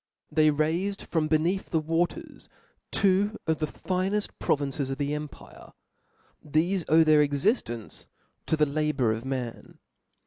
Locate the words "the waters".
1.69-2.49